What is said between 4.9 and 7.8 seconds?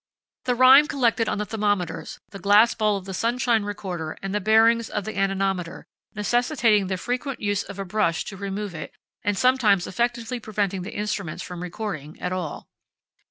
the anemometer, necessitating the frequent use of